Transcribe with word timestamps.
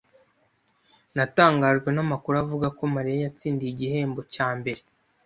Natangajwe 1.15 1.89
namakuru 1.91 2.35
avuga 2.43 2.67
ko 2.77 2.83
Mariya 2.95 3.19
yatsindiye 3.25 3.69
igihembo 3.73 4.21
cya 4.33 4.47
mbere 4.57 4.81